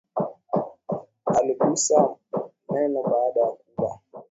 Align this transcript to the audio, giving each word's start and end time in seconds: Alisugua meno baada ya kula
Alisugua 1.35 2.17
meno 2.71 3.03
baada 3.03 3.39
ya 3.41 3.49
kula 3.51 3.99